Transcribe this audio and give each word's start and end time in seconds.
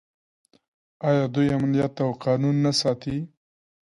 آیا 1.07 1.23
دوی 1.33 1.47
امنیت 1.57 1.93
او 2.03 2.09
قانون 2.23 2.55
نه 2.65 2.71
ساتي؟ 2.79 3.17